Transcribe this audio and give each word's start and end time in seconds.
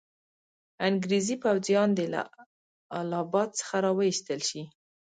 انګریزي 0.87 1.35
پوځیان 1.43 1.89
دي 1.97 2.07
له 2.13 2.21
اله 2.99 3.17
اباد 3.25 3.49
څخه 3.59 3.75
را 3.83 3.91
وایستل 3.97 4.39
شي. 4.49 4.63